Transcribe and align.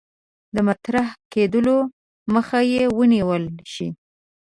د 0.55 0.57
مطرح 0.67 1.07
کېدلو 1.33 1.77
مخه 2.33 2.59
یې 2.73 2.83
ونیول 2.97 3.43
شي. 3.73 3.87